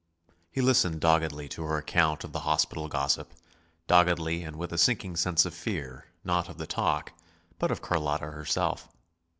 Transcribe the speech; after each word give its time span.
He 0.49 0.61
listened 0.61 0.99
doggedly 0.99 1.47
to 1.49 1.61
her 1.65 1.77
account 1.77 2.23
of 2.23 2.31
the 2.31 2.39
hospital 2.39 2.87
gossip, 2.87 3.33
doggedly 3.85 4.41
and 4.41 4.55
with 4.55 4.73
a 4.73 4.77
sinking 4.79 5.15
sense 5.15 5.45
of 5.45 5.53
fear, 5.53 6.07
not 6.23 6.49
of 6.49 6.57
the 6.57 6.65
talk, 6.65 7.13
but 7.59 7.69
of 7.69 7.83
Carlotta 7.83 8.31
herself. 8.31 8.89